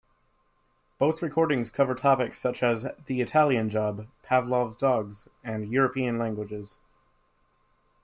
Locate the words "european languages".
5.69-6.79